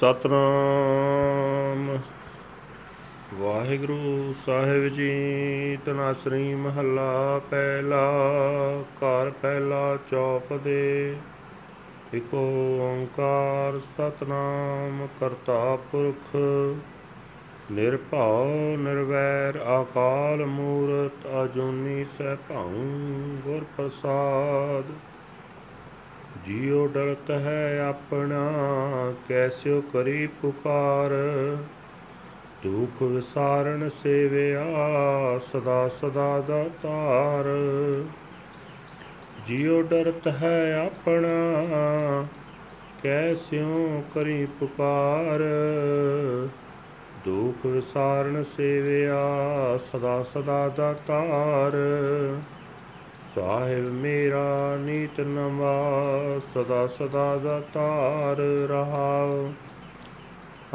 ਸਤਨਾਮ। 0.00 1.98
ਵਾਹਿਗੁਰੂ 3.34 4.34
ਸਾਹਿਬ 4.46 4.88
ਜੀ 4.88 5.78
ਤਨਾਸਰੀ 5.84 6.54
ਮਹੱਲਾ 6.54 7.40
ਪਹਿਲਾ, 7.50 8.12
ਘਰ 8.96 9.30
ਪਹਿਲਾ 9.30 9.98
ਚੌਪ 10.10 10.52
ਦੇ। 10.52 11.16
ਇਕ 12.14 12.34
ਓੰਕਾਰ 12.34 13.78
ਸਤਨਾਮ 13.78 15.08
ਕਰਤਾ 15.20 15.76
ਪੁਰਖ, 15.76 16.36
ਨਿਰਭਉ 17.72 18.76
ਨਿਰਵੈਰ 18.76 19.56
ਆਕਾਲ 19.56 20.46
ਮੂਰਤ 20.46 21.26
ਅਜੂਨੀ 21.44 22.04
ਸੈਭੰ 22.18 22.72
ਗੁਰ 23.44 23.64
ਪ੍ਰਸਾਦ 23.76 24.84
ਜਿਉ 26.50 26.86
ਡਰਤ 26.86 27.30
ਹੈ 27.30 27.80
ਆਪਣਾ 27.88 28.52
ਕੈਸਿਓ 29.28 29.80
ਕਰੀ 29.80 30.26
ਪੁਕਾਰ। 30.26 31.10
ਦੁਖ 32.62 33.02
ਵਿਸਾਰਣ 33.02 33.88
ਸੇਵਿਆ 33.88 34.64
ਸਦਾ 35.52 35.88
ਸਦਾ 35.88 36.40
ਦਾ 36.40 36.64
ਤਾਰ। 36.82 37.44
ਜਿਉ 39.46 39.82
ਡਰਤ 39.82 40.28
ਹੈ 40.28 40.82
ਆਪਣਾ 40.86 42.26
ਕੈਸਿਓ 43.02 44.02
ਕਰੀ 44.14 44.46
ਪੁਕਾਰ। 44.46 45.40
ਦੁਖ 47.24 47.66
ਵਿਸਾਰਣ 47.66 48.42
ਸੇਵਿਆ 48.56 49.22
ਸਦਾ 49.92 50.22
ਸਦਾ 50.22 50.68
ਦਾ 50.68 50.92
ਤਾਰ। 50.92 51.72
ਸਾਹਿਬ 53.34 53.88
ਮੇਰਾ 53.88 54.76
ਨੀਤ 54.80 55.20
ਨਵਾ, 55.20 56.40
ਸਦਾ 56.54 56.86
ਸਦਾ 56.86 57.36
ਦਾ 57.36 57.60
ਤਾਰ 57.60 58.36
ਰਹਾਉ 58.68 59.52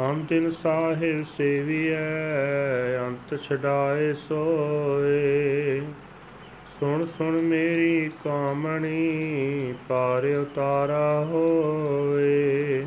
ਹਮ 0.00 0.26
ਦਿਨ 0.28 0.50
ਸਾਹਿਬ 0.50 1.22
ਸੇਵੀਐ, 1.22 1.96
ਅੰਤ 3.06 3.42
ਛਡਾਏ 3.42 4.12
ਸੋਏ। 4.12 5.80
ਸੁਣ 6.80 7.04
ਸੁਣ 7.04 7.40
ਮੇਰੀ 7.40 8.10
ਕਾਮਣੀ, 8.24 9.74
ਪਾਰ 9.88 10.24
ਉਤਾਰਾ 10.24 11.24
ਹੋਏ। 11.24 12.86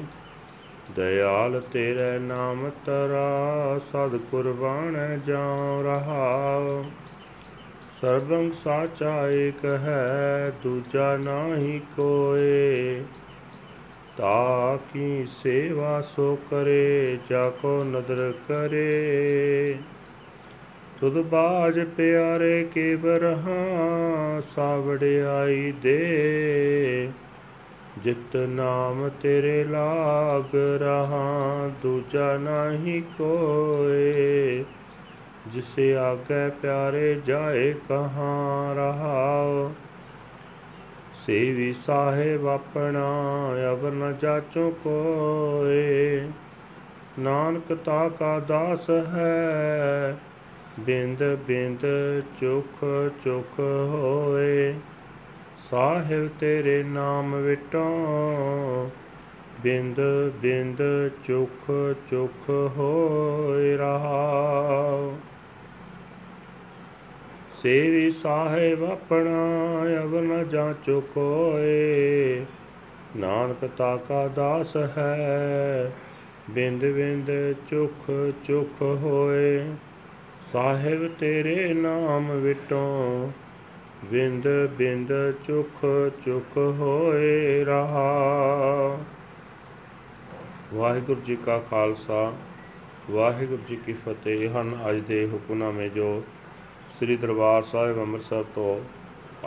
ਦਇਆਲ 0.96 1.62
ਤੇਰੇ 1.74 2.20
ਨਾਮ 2.20 2.70
ਤਰਾ, 2.86 3.80
ਸਦ 3.92 4.18
ਕੁਰਬਾਨ 4.18 5.20
ਜਾਉ 5.28 5.84
ਰਹਾਉ 5.84 6.84
ਸਰਬੰ 8.02 8.52
ਸਾਚਾ 8.52 9.30
ਏਕ 9.30 9.66
ਹੈ 9.66 10.52
ਦੂਜਾ 10.64 11.18
ਨਾਹੀ 11.18 11.82
ਕੋਏ। 11.96 13.04
ਤਾ 14.18 14.80
ਕੀ 14.94 15.26
ਸੇਵਾ 15.26 16.02
ਸੋ 16.02 16.38
ਕਰੇ, 16.52 17.20
ਜਾ 17.30 17.50
ਕੋ 17.50 17.84
ਨਦਰ 17.84 18.34
ਕਰੇ। 18.48 19.76
ਤੁਧ 21.00 21.14
ਬਾਜ 21.14 21.84
ਪਿਆਰੇ 21.84 22.68
ਕੇ 22.74 22.96
ਬਰਹਾ 22.96 24.42
ਸਾਵੜਿਆਈ 24.56 25.72
ਦੇ। 25.72 27.10
ਜਿਤ 28.04 28.36
ਨਾਮ 28.36 29.10
ਤੇਰੇ 29.22 29.64
ਲਾਗ 29.64 30.56
ਰਹਾ, 30.56 31.70
ਦੂਜਾ 31.82 32.38
ਨਹੀਂ 32.38 33.02
ਕੋਏ। 33.18 34.64
ਜਿਸੇ 35.54 35.96
ਆਗੇ 35.98 36.50
ਪਿਆਰੇ 36.62 37.22
ਜਾਏ 37.26 37.74
ਕਹਾਂ 37.90 38.76
ਰਹਾਉ, 38.76 39.72
ਸੇਵੀ 41.26 41.74
ਸਾਹਿਬ 41.74 42.48
ਆਪਣਾ 42.48 43.08
ਅਵਰ 43.72 43.92
ਨ 43.92 44.18
ਜਾਚੋ 44.22 44.70
ਕੋਏ, 44.84 46.28
ਨਾਨਕ 47.20 47.78
ਤਾ 47.86 48.10
ਕਾ 48.10 48.40
ਦਾਸ 48.40 48.90
ਹੈ, 48.90 50.18
ਬਿੰਦ 50.80 51.38
ਬਿੰਦ 51.48 51.86
ਚੁਖ 52.42 52.86
ਚੁਖ 53.24 53.60
ਹੋਏ, 53.60 54.74
ਸਾਹਿਬ 55.72 56.30
ਤੇਰੇ 56.40 56.84
ਨਾਮ 56.84 57.36
ਵਿਟੋ 57.36 58.92
ਬਿੰਦ 59.64 60.00
ਬਿੰਦ 60.42 60.82
ਚੁਖ 61.28 61.72
ਚੁਖ 62.10 62.50
ਹੋਇ 62.50 63.78
ਰਹਾਉ। 63.78 65.14
ਸੇਵੀ 67.62 68.12
ਸਾਹਿਬ 68.12 68.84
ਆਪਣਾ 68.84 69.40
ਅਵਨ 70.04 70.50
ਜਾਚੋ 70.50 71.02
ਕੋਏ। 71.02 72.46
ਨਾਨਕ 73.16 73.70
ਤਾ 73.78 73.98
ਕਾ 73.98 74.28
ਦਾਸ 74.28 74.78
ਹੈ, 74.78 75.92
ਬਿੰਦ 76.50 76.86
ਬਿੰਦ 76.86 77.56
ਚੁਖ 77.70 78.12
ਚੁਖ 78.48 78.82
ਹੋਏ। 78.82 79.72
ਸਾਹਿਬ 80.54 81.08
ਤੇਰੇ 81.20 81.74
ਨਾਮ 81.74 82.32
ਵਿਟੋ 82.32 83.32
ਬਿੰਦ 84.06 84.48
ਬਿੰਦ 84.78 85.14
ਚੁਖ 85.48 85.86
ਚੁਖ 86.26 86.58
ਹੋਏ 86.58 87.64
ਰਹਾ। 87.64 88.98
ਵਾਹਿਗੁਰੂ 90.74 91.22
ਜੀ 91.22 91.36
ਕਾ 91.36 91.60
ਖਾਲਸਾ, 91.60 92.34
ਵਾਹਿਗੁਰੂ 93.12 93.64
ਜੀ 93.68 93.76
ਕੀ 93.76 93.94
ਫਤਿਹ। 93.94 94.50
ਹਨ 94.50 94.78
ਅੱਜ 94.90 95.00
ਦੇ 95.00 95.28
ਹੁਕਮਨਾਮੇ 95.34 95.90
ਜੋ 95.90 96.24
ਸ੍ਰੀ 97.00 97.16
ਦਰਬਾਰ 97.18 97.62
ਸਾਹਿਬ 97.62 98.00
ਅੰਮ੍ਰਿਤਸਰ 98.00 98.44
ਤੋਂ 98.56 98.82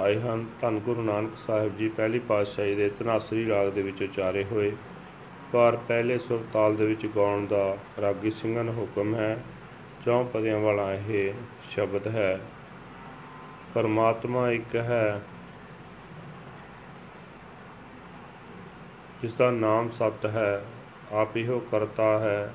ਆਏ 0.00 0.20
ਹਨ। 0.20 0.46
ਧੰਨ 0.60 0.78
ਗੁਰੂ 0.78 1.02
ਨਾਨਕ 1.02 1.36
ਸਾਹਿਬ 1.36 1.76
ਜੀ 1.76 1.88
ਪਹਿਲੀ 1.88 2.18
ਪਾਤਸ਼ਾਹੀ 2.18 2.74
ਦੇ 2.74 2.88
ਤਨਾਸਰੀ 2.88 3.48
ਰਾਗ 3.48 3.68
ਦੇ 3.68 3.82
ਵਿੱਚ 3.82 4.02
ਉਚਾਰੇ 4.02 4.44
ਹੋਏ। 4.44 4.72
ਪਰ 5.52 5.78
ਪਹਿਲੇ 5.88 6.18
ਸੁਰ 6.18 6.44
ਤਾਲ 6.52 6.76
ਦੇ 6.76 6.86
ਵਿੱਚ 6.86 7.06
ਗਾਉਣ 7.06 7.46
ਦਾ 7.46 7.76
ਰਾਗੀ 8.00 8.30
ਸਿੰਘਾਂ 8.30 8.64
ਨੂੰ 8.64 8.74
ਹੁਕਮ 8.74 9.14
ਹੈ। 9.14 9.42
ਚੌਂ 10.04 10.24
ਪਦਿਆਂ 10.24 10.58
ਵਾਲਾ 10.58 10.94
ਇਹ 10.94 11.32
ਸ਼ਬਦ 11.70 12.06
ਹੈ। 12.06 12.40
ਪਰਮਾਤਮਾ 13.74 14.50
ਇੱਕ 14.50 14.76
ਹੈ, 14.76 15.20
ਜਿਸ 19.22 19.32
ਦਾ 19.32 19.50
ਨਾਮ 19.50 19.88
ਸਤ 19.88 20.26
ਹੈ। 20.26 20.64
ਆਪ 21.12 21.36
ਹੀ 21.36 21.46
ਉਹ 21.48 21.60
ਕਰਤਾ 21.60 22.18
ਹੈ, 22.18 22.54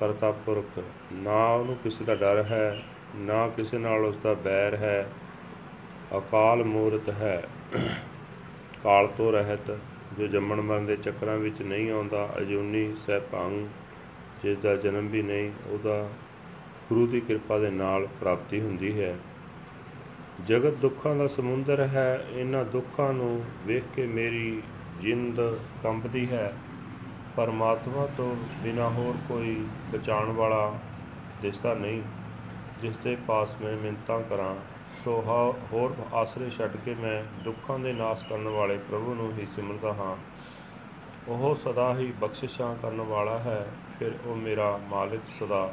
ਕਰਤਾ 0.00 0.30
ਪੁਰਖ। 0.30 0.82
ਨਾ 1.12 1.46
ਉਹਨੂੰ 1.46 1.76
ਕਿਸੇ 1.76 2.04
ਦਾ 2.04 2.14
ਡਰ 2.14 2.42
ਹੈ। 2.42 2.82
ਨਾ 3.14 3.48
ਕਿਸੇ 3.48 3.78
ਨਾਲ 3.78 4.04
ਉਸ 4.04 4.16
ਦਾ 4.16 4.34
ਬੈਰ 4.34 4.74
ਹੈ, 4.74 5.10
ਅਕਾਲ 6.16 6.64
ਮੂਰਤ 6.64 7.10
ਹੈ। 7.10 7.42
ਕਾਲ 8.84 9.06
ਤੋਂ 9.06 9.32
ਰਹਿਤ, 9.32 9.78
ਜੋ 10.18 10.26
ਜੰਮਣ 10.26 10.60
ਮਰਨ 10.60 10.86
ਦੇ 10.86 10.96
ਚੱਕਰਾਂ 10.96 11.36
ਵਿੱਚ 11.36 11.62
ਨਹੀਂ 11.62 11.90
ਆਉਂਦਾ, 11.90 12.28
ਅਜੂਨੀ 12.38 12.94
ਸਹਿਭੰਗ 13.06 13.66
ਜਿਸ 14.42 14.58
ਦਾ 14.58 14.76
ਜਨਮ 14.76 15.08
ਵੀ 15.08 15.22
ਨਹੀਂ, 15.22 15.50
ਉਹਦਾ 15.66 16.08
ਗੁਰੂ 16.88 17.06
ਦੀ 17.06 17.20
ਕਿਰਪਾ 17.20 17.58
ਦੇ 17.58 17.70
ਨਾਲ 17.70 18.06
ਪ੍ਰਾਪਤੀ 18.06 18.60
ਹੁੰਦੀ 18.60 19.00
ਹੈ। 19.00 19.18
ਜਗਤ 20.46 20.74
ਦੁੱਖਾਂ 20.74 21.16
ਦਾ 21.16 21.26
ਸਮੁੰਦਰ 21.26 21.80
ਹੈ, 21.80 22.26
ਇਹਨਾਂ 22.32 22.64
ਦੁੱਖਾਂ 22.64 23.12
ਨੂੰ 23.12 23.44
ਵੇਖ 23.66 23.82
ਕੇ 23.96 24.06
ਮੇਰੀ 24.06 24.62
ਜਿੰਦ 25.00 25.40
ਕੰਬਦੀ 25.82 26.26
ਹੈ। 26.32 26.54
ਪਰਮਾਤਮਾ 27.36 28.08
ਤੋਂ 28.16 28.36
ਬਿਨਾ 28.62 28.88
ਹੋਰ 28.88 29.14
ਕੋਈ 29.28 29.64
ਬਚਾਉਣ 29.92 30.32
ਵਾਲਾ 30.32 30.78
ਦਿਸਦਾ 31.42 31.74
ਨਹੀਂ। 31.74 32.02
ਜਿਸ 32.82 32.96
ਦੇ 32.96 33.16
ਪਾਸ 33.26 33.54
ਮੈਂ 33.60 33.76
ਮਿੰਤਾਂ 33.76 34.20
ਕਰਾਂ, 34.20 34.54
ਸੋ 34.90 35.20
ਹੋਰ 35.72 35.94
ਆਸਰੇ 36.14 36.50
ਛੱਡ 36.50 36.76
ਕੇ 36.84 36.94
ਮੈਂ 36.94 37.22
ਦੁੱਖਾਂ 37.44 37.78
ਦੇ 37.78 37.92
ਨਾਸ਼ 37.92 38.24
ਕਰਨ 38.24 38.48
ਵਾਲੇ 38.48 38.78
ਪ੍ਰਭੂ 38.78 39.14
ਨੂੰ 39.14 39.32
ਹੀ 39.32 39.46
ਸਿਮਰਦਾ 39.46 39.92
ਹਾਂ। 39.92 40.16
ਉਹ 41.28 41.54
ਸਦਾ 41.54 41.94
ਹੀ 41.94 42.12
ਬਖਸ਼ਿਸ਼ਾਂ 42.12 42.74
ਕਰਨ 42.82 43.00
ਵਾਲਾ 43.00 43.38
ਹੈ, 43.38 43.66
ਫਿਰ 43.98 44.12
ਉਹ 44.24 44.36
ਮੇਰਾ 44.36 44.80
ਮਾਲਿਕ 44.84 45.20
ਸਦਾ 45.30 45.72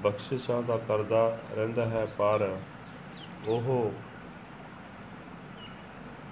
ਬਖਸ਼ਿਸ਼ਾਂ 0.00 0.62
ਦਾ 0.62 0.76
ਕਰਦਾ 0.78 1.38
ਰਹਿੰਦਾ 1.52 1.88
ਹੈ, 1.88 2.06
ਪਰ 2.18 2.56
ਉਹ 3.48 3.92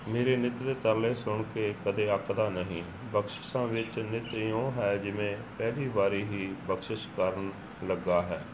ਮੇਰੇ 0.09 0.37
ਨਿਤ 0.37 0.63
ਦੇ 0.63 0.75
ਤਰਲੇ 0.75 1.15
ਸੁਣ 1.15 1.43
ਕੇ 1.55 1.75
ਕਦੇ 1.85 2.15
ਅੱਕਦਾ 2.15 2.49
ਨਹੀਂ। 2.49 2.83
ਬਖਸ਼ਿਸ਼ਾਂ 3.13 3.67
ਵਿੱਚ 3.67 3.99
ਨਿਤ 3.99 4.35
ਇਉਂ 4.35 4.73
ਹੈ 4.73 4.97
ਜਿਵੇਂ 4.97 5.37
ਪਹਿਲੀ 5.59 5.89
ਵਾਰੀ 5.89 6.23
ਹੀ 6.23 6.55
ਬਖਸ਼ਿਸ਼ 6.69 7.09
ਕਰਨ 7.17 7.51
ਲੱਗਾ 7.85 8.23
ਹੈ। 8.23 8.45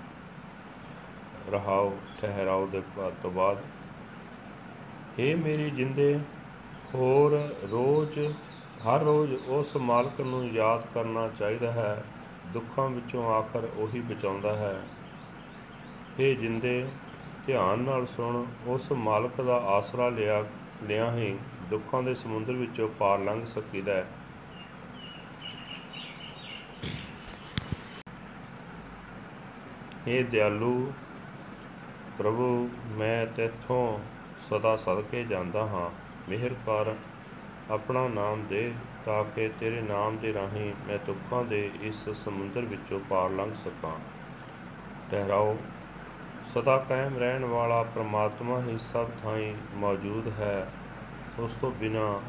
ਰਹਾਉ 1.52 1.92
ਠਹਿਰਾਉ 2.22 2.68
ਦੇ 2.68 2.82
ਤੋਂ 3.24 3.32
ਬਾਅਦ 3.32 3.58
हे 5.18 5.36
ਮੇਰੀ 5.38 5.70
ਜਿੰਦੇ 5.70 6.08
ਹੋਰ 6.94 7.38
ਰੋਜ਼ 7.72 8.20
ਹਰ 8.86 9.04
ਰੋਜ਼ 9.04 9.34
ਉਸ 9.50 9.76
ਮਾਲਕ 9.84 10.22
ਨੂੰ 10.24 10.44
ਯਾਦ 10.48 10.86
ਕਰਨਾ 10.94 11.28
ਚਾਹੀਦਾ 11.30 11.72
ਹੈ 11.72 12.04
ਦੁੱਖਾਂ 12.54 12.90
ਵਿੱਚੋਂ 12.90 13.24
ਆਖਰ 13.34 13.68
ਉਹੀ 13.78 14.02
ਬਚਾਉਂਦਾ 14.04 14.56
ਹੈ 14.56 14.76
हे 16.20 16.34
ਜਿੰਦੇ 16.36 16.86
ਧਿਆਨ 17.46 17.80
ਨਾਲ 17.82 18.06
ਸੁਣ 18.08 18.46
ਉਸ 18.68 18.92
ਮਾਲਕ 19.00 19.42
ਦਾ 19.42 19.56
ਆਸਰਾ 19.70 20.10
ਲਿਆ 20.10 20.44
ਲਿਆ 20.84 21.12
ਹੀ 21.12 21.36
ਦੁੱਖਾਂ 21.70 22.02
ਦੇ 22.04 22.14
ਸਮੁੰਦਰ 22.16 22.54
ਵਿੱਚੋਂ 22.56 22.88
ਪਾਰ 23.00 23.20
ਲੰਘ 23.22 23.46
ਸਕੀਦਾ 23.46 23.94
ਹੈ 23.94 24.06
हे 30.08 30.24
ਦਿਆਲੂ 30.30 30.76
ਪ੍ਰਭੂ, 32.21 32.71
ਮੈਂ 32.87 33.27
ਤੇਥੋਂ 33.27 33.99
ਸਦਾ 34.51 34.77
ਸਦਕੇ 34.77 35.25
ਜਾਂਦਾ 35.25 35.61
ਹਾਂ। 35.61 35.91
ਮਿਹਰ 36.31 36.55
ਕਰ 36.67 36.95
ਆਪਣਾ 37.71 38.09
ਨਾਮ 38.09 38.47
ਦੇ, 38.47 38.73
ਤਾਂ 39.05 39.25
ਕਿ 39.25 39.51
ਤੇਰੇ 39.61 39.81
ਨਾਮ 39.81 40.17
ਦੇ 40.17 40.33
ਰਾਹੀਂ 40.33 40.73
ਮੈਂ 40.89 40.99
ਦੁੱਖਾਂ 41.07 41.45
ਦੇ 41.45 41.71
ਇਸ 41.83 42.09
ਸਮੁੰਦਰ 42.09 42.61
ਵਿੱਚੋਂ 42.61 43.01
ਪਾਰ 43.01 43.31
ਲੰਘ 43.31 43.55
ਸਕਾਂ। 43.55 43.97
ਠਹਿਰਾਓ। 45.11 45.57
ਸਦਾ 46.55 46.79
ਕਾਇਮ 46.79 47.19
ਰਹਿਣ 47.19 47.45
ਵਾਲਾ 47.45 47.83
ਪ੍ਰਮਾਤਮਾ 47.83 48.61
ਹੀ 48.61 48.79
ਸਭ 48.79 49.09
ਥਾਈਂ 49.23 49.55
ਮੌਜੂਦ 49.75 50.29
ਹੈ। 50.29 50.73
ਉਸ 51.39 51.55
ਤੋਂ 51.61 51.71
ਬਿਨਾ 51.71 52.21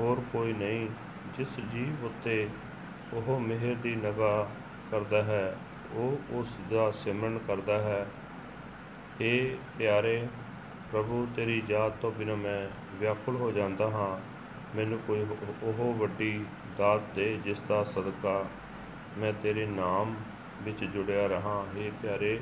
ਹੋਰ 0.00 0.22
ਕੋਈ 0.32 0.52
ਨਹੀਂ, 0.52 0.88
ਜਿਸ 1.36 1.60
ਜੀਵ 1.60 2.04
ਉੱਤੇ 2.04 2.48
ਉਹ 3.12 3.40
ਮਿਹਰ 3.40 3.74
ਦੀ 3.74 3.96
ਨਿਗਾਹ 3.96 4.44
ਕਰਦਾ 4.90 5.22
ਹੈ, 5.22 5.56
ਉਹ 5.92 6.34
ਉਸ 6.34 6.56
ਦਾ 6.70 6.90
ਸਿਮਰਨ 6.90 7.38
ਕਰਦਾ 7.38 7.78
ਹੈ। 7.78 8.06
ਏ 9.22 9.56
ਪਿਆਰੇ, 9.78 10.28
ਪ੍ਰਭੂ, 10.92 11.28
ਤੇਰੀ 11.36 11.62
ਯਾਦ 11.68 11.92
ਤੋਂ 11.92 12.12
ਬਿਨਾ 12.12 12.34
ਮੈਂ 12.34 12.68
ਵਿਆਕੁਲ 12.94 13.36
ਹੋ 13.36 13.50
ਜਾਂਦਾ 13.50 13.90
ਹਾਂ। 13.90 14.20
ਮੈਨੂੰ 14.76 14.98
ਕੋਈ 15.06 15.20
ਉਹ- 15.20 15.54
ਉਹ 15.62 15.94
ਵੱਡੀ 15.94 16.44
ਦਾਤ 16.78 17.00
ਦੇ 17.14 17.38
ਜਿਸ 17.44 17.60
ਦਾ 17.60 17.84
ਸਦਕਾ 17.84 18.44
ਮੈਂ 19.18 19.32
ਤੇਰੇ 19.42 19.66
ਨਾਮ 19.66 20.14
ਵਿੱਚ 20.62 20.84
ਜੁੜਿਆ 20.84 21.26
ਰਹਾ। 21.26 21.66
ਏ 21.76 21.90
ਪਿਆਰੇ, 22.02 22.40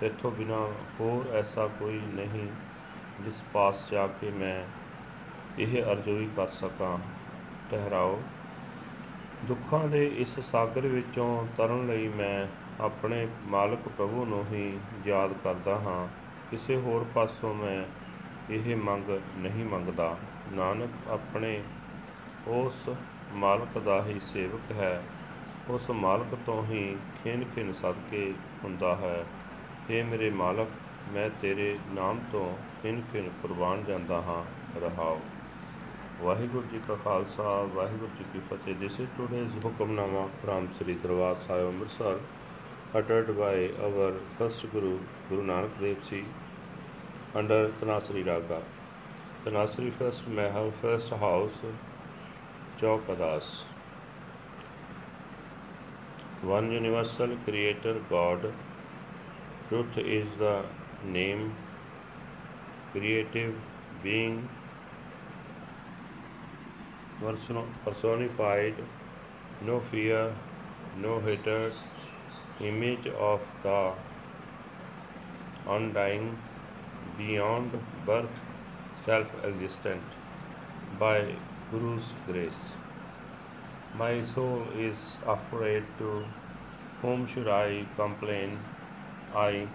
ਤੇਥੋਂ 0.00 0.30
ਬਿਨਾ 0.30 0.72
ਹੋਰ 1.00 1.36
ਐਸਾ 1.36 1.66
ਕੋਈ 1.66 2.00
ਨਹੀਂ 2.14 2.48
ਜਿਸ 3.24 3.42
ਪਾਸ 3.52 3.90
ਜਾ 3.90 4.06
ਕੇ 4.06 4.30
ਮੈਂ 4.30 4.64
ਇਹ 5.58 5.82
ਅਰਜ਼ੋਈ 5.82 6.28
ਕਰ 6.36 6.46
ਸਕਾਂ। 6.46 6.98
ਠਹਿਰਾਓ। 7.70 8.22
ਦੁੱਖਾਂ 9.44 9.88
ਦੇ 9.88 10.06
ਇਸ 10.06 10.40
ਸਾਗਰ 10.40 10.80
ਵਿੱਚੋਂ 10.80 11.46
ਤਰਨ 11.56 11.86
ਲਈ 11.86 12.08
ਮੈਂ 12.08 12.46
ਆਪਣੇ 12.80 13.28
ਮਾਲਕ 13.46 13.88
ਪ੍ਰਭੂ 13.88 14.24
ਨੂੰ 14.24 14.44
ਹੀ 14.52 14.78
ਯਾਦ 15.06 15.32
ਕਰਦਾ 15.44 15.78
ਹਾਂ। 15.78 16.08
ਕਿਸੇ 16.50 16.76
ਹੋਰ 16.76 17.06
ਪਾਸੋਂ 17.14 17.54
ਮੈਂ 17.54 17.84
ਇਹ 18.50 18.76
ਮੰਗ 18.76 19.10
ਨਹੀਂ 19.36 19.64
ਮੰਗਦਾ। 19.64 20.18
ਨਾਨਕ 20.52 20.90
ਆਪਣੇ 21.08 21.62
ਉਸ 22.46 22.90
ਮਾਲਕ 23.32 23.78
ਦਾ 23.78 24.04
ਹੀ 24.04 24.20
ਸੇਵਕ 24.20 24.72
ਹੈ। 24.72 25.02
ਉਸ 25.68 25.90
ਮਾਲਕ 25.90 26.38
ਤੋਂ 26.46 26.64
ਹੀ 26.64 26.96
ਖਿੰਨ 27.24 27.44
ਖਿੰਨ 27.44 27.72
ਸਦਕੇ 27.72 28.34
ਹੁੰਦਾ 28.64 28.96
ਹੈ। 28.96 29.26
ਏ 29.90 30.02
ਮੇਰੇ 30.02 30.30
ਮਾਲਕ, 30.30 30.68
ਮੈਂ 31.12 31.30
ਤੇਰੇ 31.40 31.78
ਨਾਮ 31.94 32.20
ਤੋਂ 32.32 32.56
ਖਿੰਨ 32.82 33.02
ਖਿੰਨ 33.12 33.30
ਕੁਰਬਾਨ 33.42 33.84
ਜਾਂਦਾ 33.84 34.16
ਹਾਂ। 34.16 34.44
ਰਹਾਓ। 34.80 35.20
ਵਾਹਿਗੁਰੂ 36.20 36.66
ਜੀ 36.66 36.80
ਕਾ 36.88 36.94
ਖਾਲਸਾ, 36.94 37.62
ਵਾਹਿਗੁਰੂ 37.62 38.10
ਜੀ 38.18 38.24
ਕੀ 38.32 38.40
ਫਤਿਹ। 38.50 38.74
This 38.74 39.00
is 39.00 39.08
today's 39.18 39.64
Hukamnama 39.64 40.26
from 40.26 40.72
Sri 40.72 40.94
Darbar 40.94 41.34
Sahib 41.34 41.68
Amritsar. 41.68 42.20
Uttered 42.98 43.30
by 43.38 43.54
our 43.86 44.08
first 44.38 44.66
guru 44.72 44.92
guru 45.28 45.46
nanak 45.50 45.78
dev 45.84 46.02
ji 46.10 46.20
under 47.40 47.60
tanasri 47.80 48.24
raga 48.28 48.60
tanasri 49.46 49.88
first 50.00 50.28
mahal 50.40 50.70
first 50.82 51.16
house 51.24 51.58
chowk 52.82 53.10
adas 53.16 53.50
one 56.54 56.70
universal 56.78 57.36
creator 57.48 57.94
god 58.14 58.50
truth 59.68 59.98
is 60.18 60.36
the 60.44 60.56
name 61.18 61.46
creative 62.92 63.54
being 64.02 64.36
person- 67.20 67.74
personified, 67.84 68.74
no 69.62 69.80
fear, 69.90 70.22
no 71.04 71.20
hatred, 71.20 71.72
image 72.60 73.06
of 73.06 73.40
the 73.62 73.92
undying, 75.68 76.38
beyond 77.18 77.78
birth, 78.04 78.40
self 79.04 79.28
existent, 79.44 80.02
by 80.98 81.34
Guru's 81.70 82.10
grace. 82.26 82.64
My 83.98 84.22
soul 84.22 84.66
is 84.76 85.16
afraid 85.26 85.84
to 85.98 86.24
whom 87.02 87.26
should 87.26 87.48
I 87.48 87.86
complain? 87.96 88.58
I 89.34 89.68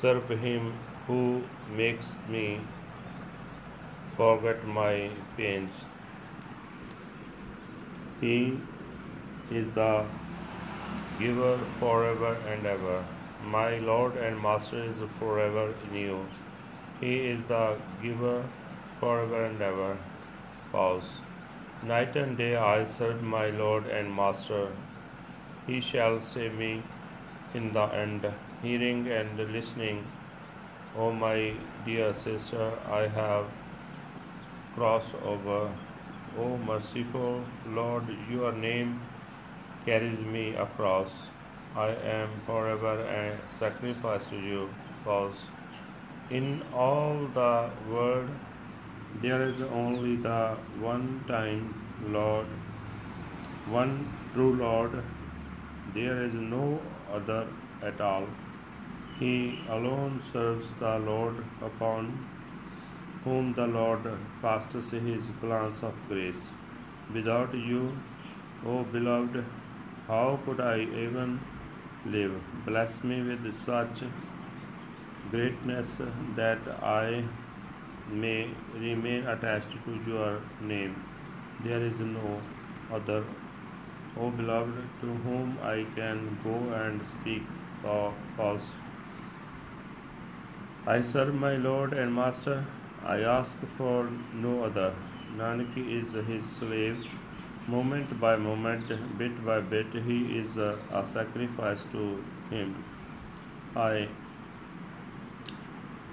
serve 0.00 0.28
him 0.28 0.72
who 1.06 1.42
makes 1.76 2.16
me 2.28 2.60
forget 4.16 4.66
my 4.66 5.10
pains. 5.36 5.84
He 8.20 8.58
is 9.50 9.66
the 9.74 10.06
giver 11.18 11.58
forever 11.78 12.36
and 12.48 12.66
ever. 12.66 13.04
My 13.44 13.78
Lord 13.78 14.16
and 14.16 14.40
Master 14.40 14.82
is 14.84 14.96
forever 15.18 15.74
in 15.88 15.96
you. 15.96 16.26
He 17.00 17.14
is 17.32 17.40
the 17.48 17.76
giver 18.02 18.44
forever 19.00 19.44
and 19.44 19.60
ever. 19.60 19.96
Pause. 20.72 21.10
Night 21.82 22.16
and 22.16 22.38
day 22.38 22.56
I 22.56 22.84
serve 22.84 23.22
my 23.22 23.50
Lord 23.50 23.86
and 23.86 24.14
Master. 24.14 24.68
He 25.66 25.80
shall 25.80 26.20
save 26.22 26.54
me 26.54 26.82
in 27.54 27.72
the 27.74 27.84
end, 28.02 28.26
hearing 28.62 29.06
and 29.08 29.38
listening. 29.52 30.06
O 30.96 31.12
my 31.12 31.52
dear 31.84 32.14
sister, 32.14 32.72
I 32.90 33.06
have 33.08 33.44
crossed 34.76 35.14
over. 35.24 35.66
Uh, 35.66 35.72
o 36.38 36.56
merciful 36.58 37.42
Lord, 37.66 38.04
your 38.30 38.52
name 38.52 39.00
carries 39.86 40.18
me 40.18 40.54
across. 40.54 41.10
I 41.74 41.88
am 42.16 42.28
forever 42.46 43.00
a 43.00 43.38
sacrifice 43.58 44.26
to 44.26 44.36
you, 44.36 44.68
cause 45.04 45.46
in 46.30 46.62
all 46.74 47.26
the 47.38 47.70
world 47.88 48.28
there 49.22 49.42
is 49.42 49.60
only 49.62 50.16
the 50.16 50.56
one 50.80 51.24
time 51.26 51.74
Lord, 52.08 52.46
one 53.66 54.12
true 54.34 54.54
Lord, 54.56 55.02
there 55.94 56.22
is 56.24 56.34
no 56.34 56.80
other 57.10 57.46
at 57.82 58.00
all. 58.00 58.26
He 59.18 59.60
alone 59.70 60.22
serves 60.32 60.66
the 60.78 60.98
Lord 60.98 61.36
upon 61.62 62.35
whom 63.26 63.52
the 63.54 63.66
Lord 63.66 64.04
casts 64.40 64.90
his 65.04 65.30
glance 65.40 65.82
of 65.88 65.94
grace. 66.08 66.50
Without 67.12 67.54
you, 67.68 67.80
O 68.64 68.84
beloved, 68.84 69.44
how 70.06 70.38
could 70.44 70.60
I 70.60 70.76
even 71.04 71.40
live? 72.04 72.36
Bless 72.66 73.02
me 73.02 73.16
with 73.30 73.48
such 73.64 74.04
greatness 75.32 75.96
that 76.36 76.70
I 76.92 77.24
may 78.12 78.38
remain 78.74 79.26
attached 79.34 79.74
to 79.86 79.98
your 80.06 80.38
name. 80.60 80.94
There 81.64 81.82
is 81.90 81.98
no 81.98 82.40
other, 82.92 83.24
O 84.16 84.30
beloved, 84.30 84.88
to 85.00 85.14
whom 85.26 85.58
I 85.74 85.84
can 85.96 86.38
go 86.44 86.56
and 86.84 87.04
speak, 87.04 87.42
of 87.84 88.14
cause 88.36 88.72
I 90.86 91.00
serve 91.00 91.34
my 91.34 91.56
Lord 91.56 91.92
and 91.92 92.14
Master. 92.14 92.64
I 93.05 93.21
ask 93.21 93.57
for 93.77 94.09
no 94.33 94.63
other. 94.63 94.93
Nanak 95.37 95.77
is 95.77 96.13
his 96.27 96.45
slave. 96.45 97.05
Moment 97.67 98.19
by 98.19 98.35
moment, 98.35 98.91
bit 99.17 99.45
by 99.45 99.59
bit, 99.61 99.93
he 99.93 100.39
is 100.39 100.57
a, 100.57 100.77
a 100.91 101.05
sacrifice 101.05 101.83
to 101.91 102.23
him. 102.49 102.83
I, 103.75 104.07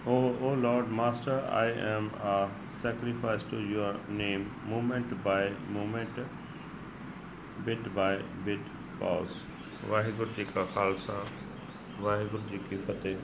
O, 0.07 0.37
o 0.41 0.55
Lord 0.55 0.91
Master, 0.91 1.41
I 1.50 1.67
am 1.67 2.11
a 2.23 2.49
sacrifice 2.69 3.43
to 3.45 3.61
your 3.61 3.97
name. 4.09 4.50
Moment 4.67 5.23
by 5.25 5.50
moment, 5.71 6.21
bit 7.65 7.95
by 7.95 8.19
bit, 8.45 8.61
pause. 9.00 9.38
Waheguru 9.88 10.31
ji 10.37 10.45
ਕਾ 10.45 10.65
ਖਾਲਸਾ 10.75 11.25
ਵਾਹਿਗੁਰੂ 12.00 12.43
ਜੀ 12.50 12.59
ਕੀ 12.71 12.77
ਫਤਿਹ 12.77 13.17